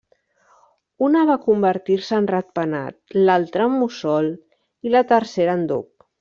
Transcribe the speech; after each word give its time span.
Una 1.07 1.25
va 1.29 1.35
convertir-se 1.43 2.17
en 2.21 2.29
ratpenat, 2.31 2.97
l'altra 3.29 3.69
en 3.71 3.77
mussol 3.83 4.33
i 4.89 4.97
la 4.97 5.05
tercera 5.15 5.61
en 5.61 5.67
duc. 5.75 5.89